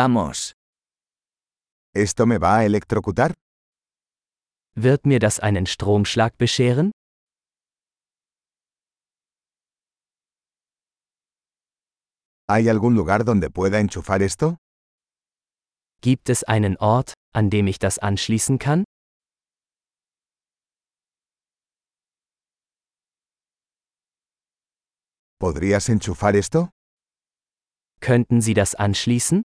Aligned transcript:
Vamos. 0.00 0.52
¿Esto 1.94 2.26
me 2.26 2.36
va 2.36 2.58
a 2.58 2.64
electrocutar? 2.66 3.32
Wird 4.74 5.06
mir 5.06 5.20
das 5.20 5.40
einen 5.40 5.64
Stromschlag 5.64 6.36
bescheren? 6.36 6.90
¿Hay 12.46 12.68
algún 12.68 12.94
lugar 12.94 13.24
donde 13.24 13.48
pueda 13.48 13.78
enchufar 13.80 14.20
esto? 14.20 14.58
Gibt 16.02 16.28
es 16.28 16.44
einen 16.44 16.76
Ort, 16.76 17.14
an 17.32 17.48
dem 17.48 17.66
ich 17.66 17.78
das 17.78 17.98
anschließen 17.98 18.58
kann? 18.58 18.84
¿Podrías 25.38 25.88
enchufar 25.88 26.34
esto? 26.34 26.68
Könnten 28.00 28.42
Sie 28.42 28.52
das 28.52 28.74
anschließen? 28.74 29.42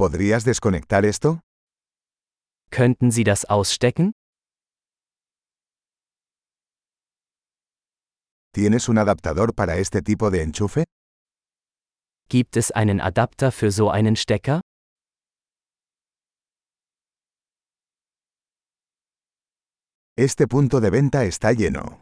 ¿Podrías 0.00 0.44
desconectar 0.44 1.04
esto? 1.04 1.40
Könnten 2.70 3.10
Sie 3.10 3.22
das 3.22 3.44
ausstecken? 3.44 4.12
¿Tienes 8.54 8.88
un 8.88 8.96
adaptador 8.96 9.54
para 9.54 9.76
este 9.76 10.00
tipo 10.00 10.30
de 10.30 10.40
enchufe? 10.40 10.84
Gibt 12.30 12.56
es 12.56 12.70
einen 12.70 13.02
Adapter 13.02 13.52
für 13.52 13.70
so 13.70 13.90
einen 13.90 14.16
Stecker? 14.16 14.62
Este 20.16 20.46
punto 20.48 20.80
de 20.80 20.90
venta 20.90 21.24
está 21.24 21.52
lleno. 21.52 22.00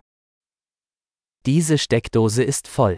Diese 1.45 1.77
Steckdose 1.79 2.45
ist 2.45 2.69
voll. 2.69 2.97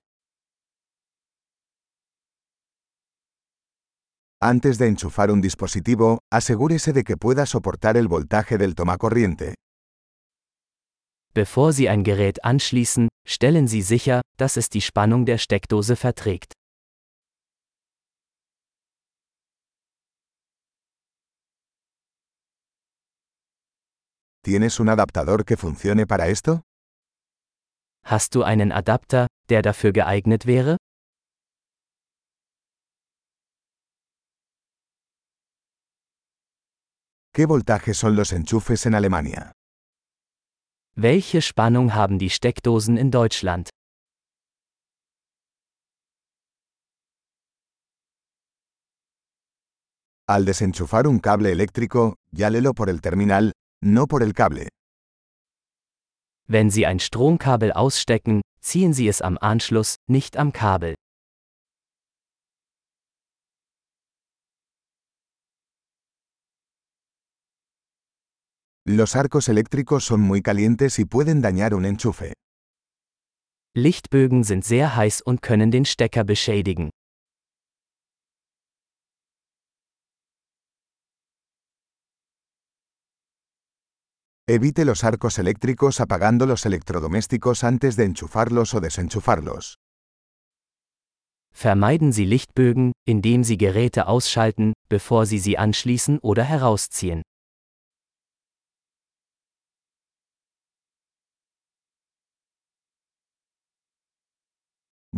Antes 4.43 4.79
de 4.79 4.87
enchufar 4.87 5.31
un 5.31 5.43
dispositivo, 5.43 6.21
asegúrese 6.33 6.95
de 6.95 7.05
que 7.05 7.19
pueda 7.19 7.45
soportar 7.45 7.99
el 7.99 8.09
voltaje 8.09 8.57
del 8.57 8.75
tomacorriente. 8.75 9.55
Bevor 11.35 11.75
Sie 11.75 11.91
ein 11.91 12.05
Gerät 12.05 12.43
anschließen, 12.43 13.09
stellen 13.27 13.69
Sie 13.69 13.83
sicher, 13.83 14.23
dass 14.39 14.57
es 14.57 14.71
die 14.71 14.81
Spannung 14.81 15.27
der 15.27 15.37
Steckdose 15.37 15.95
verträgt. 15.95 16.55
¿Tienes 24.43 24.81
un 24.81 24.89
adaptador 24.89 25.45
que 25.45 25.59
funcione 25.59 26.07
para 26.07 26.29
esto? 26.29 26.63
Hast 28.07 28.35
du 28.35 28.43
einen 28.43 28.73
Adapter, 28.73 29.27
der 29.51 29.61
dafür 29.61 29.93
geeignet 29.93 30.47
wäre? 30.47 30.79
¿Qué 37.41 37.47
voltaje 37.47 37.95
son 37.95 38.17
los 38.17 38.35
enchufes 38.35 38.85
en 38.85 38.95
Alemania? 38.95 39.53
Welche 40.95 41.41
Spannung 41.41 41.95
haben 41.95 42.19
die 42.19 42.29
Steckdosen 42.29 42.99
in 42.99 43.11
Deutschland? 43.11 43.71
Al 50.29 50.45
desenchufar 50.45 51.07
un 51.07 51.19
cable 51.21 51.51
eléctrico, 51.51 52.17
llálelo 52.31 52.75
por 52.75 52.91
el 52.91 53.01
terminal, 53.01 53.53
no 53.83 54.07
por 54.07 54.23
el 54.23 54.35
cable. 54.35 54.69
Wenn 56.47 56.71
Sie 56.71 56.85
ein 56.85 57.01
Stromkabel 57.01 57.73
ausstecken, 57.73 58.43
ziehen 58.61 58.93
Sie 58.93 59.09
es 59.09 59.23
am 59.23 59.39
Anschluss, 59.41 59.95
nicht 60.11 60.37
am 60.37 60.53
Kabel. 60.53 60.95
Los 68.87 69.15
arcos 69.15 69.49
eléctricos 69.49 70.05
son 70.05 70.21
muy 70.23 70.41
calientes 70.41 70.99
y 70.99 71.05
pueden 71.05 71.43
dañar 71.43 71.75
un 71.75 71.85
enchufe. 71.85 72.33
Lichtbögen 73.77 74.43
sind 74.43 74.65
sehr 74.65 74.97
heiß 74.97 75.21
und 75.23 75.43
können 75.43 75.71
den 75.71 75.85
Stecker 75.85 76.25
beschädigen. 76.25 76.91
Evite 84.49 84.85
los 84.85 85.05
arcos 85.05 85.39
eléctricos 85.39 86.01
apagando 86.01 86.45
los 86.47 86.67
electrodomésticos 86.67 87.63
antes 87.63 87.95
de 87.95 88.07
enchufarlos 88.07 88.75
o 88.75 88.81
desenchufarlos. 88.81 89.77
Vermeiden 91.53 92.13
Sie 92.13 92.25
Lichtbögen, 92.25 92.93
indem 93.07 93.45
Sie 93.45 93.59
Geräte 93.59 94.09
ausschalten, 94.09 94.73
bevor 94.89 95.27
Sie 95.27 95.39
sie 95.39 95.59
anschließen 95.59 96.19
oder 96.21 96.43
herausziehen. 96.43 97.23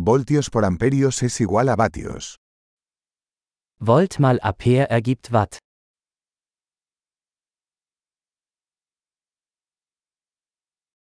Voltios 0.05 0.49
por 0.49 0.65
amperios 0.65 1.23
es 1.23 1.39
igual 1.39 1.69
a 1.69 1.77
vatios. 1.77 2.35
Volt 3.79 4.19
mal 4.19 4.37
Ampere 4.43 4.85
ergibt 4.89 5.31
Watt. 5.31 5.59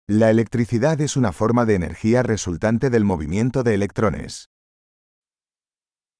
La 0.08 0.30
electricidad 0.30 0.98
es 1.02 1.18
una 1.18 1.32
forma 1.32 1.66
de 1.66 1.74
energía 1.74 2.22
resultante 2.22 2.88
del 2.88 3.04
movimiento 3.04 3.62
de 3.62 3.74
electrones. 3.74 4.46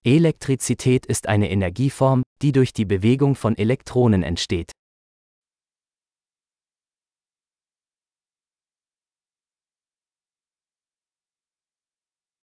Elektrizität 0.05 1.07
ist 1.07 1.29
eine 1.29 1.51
Energieform, 1.51 2.25
die 2.43 2.53
durch 2.53 2.75
die 2.75 2.85
Bewegung 2.85 3.37
von 3.37 3.57
Elektronen 3.57 4.23
entsteht. 4.23 4.73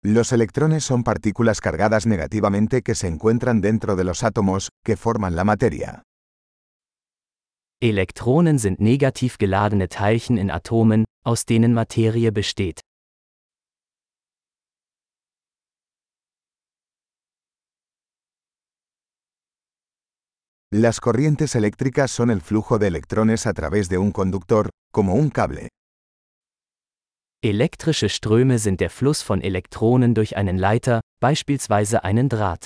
Los 0.09 0.31
electrones 0.31 0.85
son 0.85 1.03
partículas 1.03 1.59
cargadas 1.59 2.05
negativamente 2.05 2.81
que 2.81 2.95
se 2.95 3.07
encuentran 3.07 3.59
dentro 3.59 3.97
de 3.97 4.05
los 4.05 4.23
átomos, 4.23 4.69
que 4.81 4.95
forman 4.95 5.35
la 5.35 5.43
materia. 5.43 6.03
Elektronen 7.81 8.57
sind 8.57 8.79
negativ 8.79 9.35
geladene 9.37 9.89
Teilchen 9.89 10.37
in 10.37 10.49
Atomen, 10.49 11.03
aus 11.25 11.43
denen 11.43 11.73
Materie 11.73 12.31
besteht. 12.31 12.79
Las 20.71 21.01
corrientes 21.01 21.53
eléctricas 21.55 22.11
son 22.11 22.31
el 22.31 22.39
flujo 22.39 22.79
de 22.79 22.87
electrones 22.87 23.45
a 23.45 23.51
través 23.51 23.89
de 23.89 23.97
un 23.97 24.13
conductor, 24.13 24.69
como 24.93 25.15
un 25.15 25.29
cable. 25.29 25.67
Elektrische 27.43 28.09
Ströme 28.09 28.57
sind 28.57 28.81
der 28.81 28.89
Fluss 28.89 29.21
von 29.21 29.41
Elektronen 29.41 30.15
durch 30.15 30.35
einen 30.37 30.57
Leiter, 30.57 31.01
beispielsweise 31.19 32.03
einen 32.03 32.29
Draht. 32.29 32.65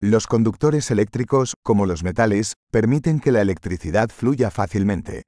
Los 0.00 0.26
conductores 0.26 0.90
eléctricos, 0.90 1.54
como 1.62 1.86
los 1.86 2.02
metales, 2.02 2.54
permiten 2.72 3.20
que 3.20 3.30
la 3.30 3.42
electricidad 3.42 4.10
fluya 4.10 4.50
fácilmente. 4.50 5.22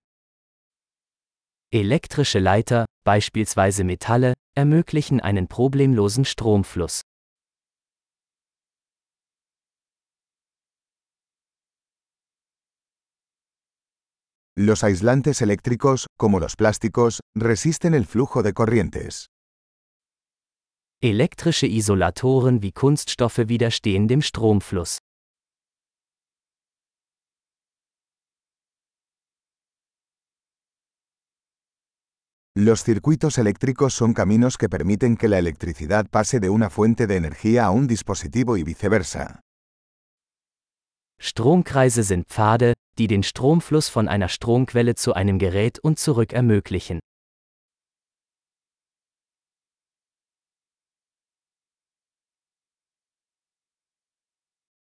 Elektrische 1.72 2.41
Leiter, 2.41 2.84
beispielsweise 3.04 3.84
Metalle, 3.84 4.34
ermöglichen 4.56 5.20
einen 5.20 5.47
problemlosen 5.47 6.25
Stromfluss. 6.25 7.03
Los 14.56 14.84
aislantes 14.84 15.42
eléctricos, 15.42 16.06
como 16.17 16.38
los 16.38 16.55
plásticos, 16.55 17.19
resisten 17.34 17.93
el 17.93 18.06
flujo 18.06 18.44
de 18.44 18.52
corrientes. 18.52 19.26
Elektrische 21.02 21.67
Isolatoren 21.67 22.62
wie 22.62 22.70
Kunststoffe 22.70 23.49
widerstehen 23.49 24.06
dem 24.06 24.23
Stromfluss. 24.23 24.99
Los 32.56 32.84
circuitos 32.84 33.38
eléctricos 33.38 33.93
son 33.94 34.14
caminos 34.14 34.56
que 34.56 34.69
permiten 34.69 35.17
que 35.17 35.26
la 35.26 35.40
electricidad 35.40 36.06
pase 36.08 36.38
de 36.38 36.49
una 36.50 36.70
fuente 36.70 37.08
de 37.08 37.17
energía 37.17 37.64
a 37.64 37.73
un 37.73 37.88
dispositivo 37.88 38.56
y 38.56 38.62
viceversa. 38.62 39.40
Stromkreise 41.20 42.05
sind 42.05 42.26
Pfade, 42.26 42.75
die 42.99 43.06
den 43.06 43.23
Stromfluss 43.23 43.88
von 43.88 44.08
einer 44.08 44.29
Stromquelle 44.29 44.94
zu 44.94 45.14
einem 45.14 45.38
Gerät 45.38 45.79
und 45.79 45.99
zurück 45.99 46.32
ermöglichen. 46.32 47.00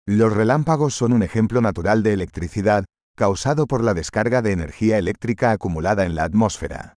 Los 0.08 0.34
relámpagos 0.36 0.96
son 0.96 1.14
un 1.14 1.22
ejemplo 1.22 1.62
natural 1.62 2.04
de 2.04 2.14
electricidad, 2.14 2.86
causado 3.16 3.68
por 3.68 3.84
la 3.84 3.94
descarga 3.94 4.42
de 4.42 4.52
energía 4.52 4.98
eléctrica 4.98 5.52
acumulada 5.52 6.06
en 6.06 6.16
la 6.16 6.24
atmósfera. 6.24 6.96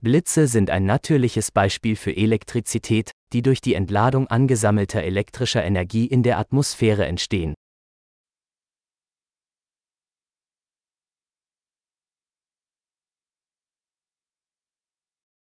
Blitze 0.00 0.46
sind 0.46 0.70
ein 0.70 0.86
natürliches 0.86 1.50
Beispiel 1.50 1.96
für 1.96 2.16
Elektrizität, 2.16 3.10
die 3.32 3.42
durch 3.42 3.60
die 3.60 3.74
Entladung 3.74 4.28
angesammelter 4.28 5.02
elektrischer 5.02 5.64
Energie 5.64 6.06
in 6.06 6.22
der 6.22 6.38
Atmosphäre 6.38 7.04
entstehen. 7.06 7.54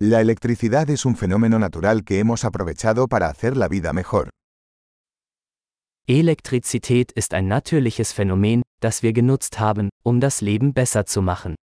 La 0.06 0.20
electricidad 0.20 0.90
es 0.90 1.06
un 1.06 1.16
fenómeno 1.16 1.60
natural 1.60 2.04
que 2.04 2.20
hemos 2.20 2.44
aprovechado 2.44 3.08
para 3.08 3.30
hacer 3.30 3.56
la 3.56 3.70
vida 3.70 3.94
mejor. 3.94 4.30
Elektrizität 6.06 7.14
ist 7.14 7.34
ein 7.34 7.48
natürliches 7.48 8.12
Phänomen, 8.12 8.64
das 8.82 9.02
wir 9.02 9.14
genutzt 9.14 9.62
haben, 9.62 9.88
um 10.04 10.20
das 10.20 10.42
Leben 10.42 10.74
besser 10.74 11.06
zu 11.06 11.22
machen. 11.22 11.56